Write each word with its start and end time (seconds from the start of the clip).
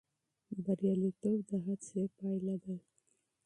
بریالیتوب 0.63 1.37
د 1.49 1.51
هڅې 1.65 2.03
پایله 2.17 2.55
ده. 2.63 2.75